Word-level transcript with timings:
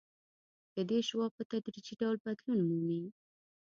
د 0.75 0.77
دې 0.89 0.99
شعاع 1.07 1.29
په 1.35 1.41
تدریجي 1.51 1.95
ډول 2.01 2.17
بدلون 2.25 2.59
مومي 2.69 3.01